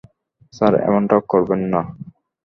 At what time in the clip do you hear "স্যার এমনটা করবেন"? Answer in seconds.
0.53-1.61